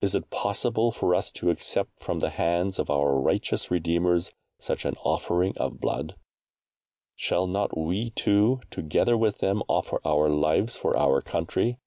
[0.00, 4.84] Is it possible for us to accept from the hands of our righteous redeemers such
[4.84, 6.16] an offering of blood?
[7.14, 11.78] Shall not we too, together with them, offer our lives for our country?